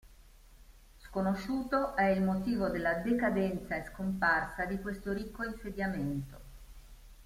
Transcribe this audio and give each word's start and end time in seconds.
Sconosciuto 0.97 1.95
è 1.95 2.07
il 2.09 2.23
motivo 2.23 2.69
della 2.69 2.95
decadenza 2.95 3.75
e 3.75 3.83
scomparsa 3.83 4.65
di 4.65 4.79
questo 4.81 5.13
ricco 5.13 5.43
insediamento. 5.43 6.39